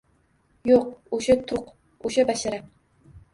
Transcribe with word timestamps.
Yo‘q, 0.69 0.87
o‘sha 1.17 1.35
turq, 1.51 1.69
o‘sha 2.11 2.27
bashara 2.31 2.63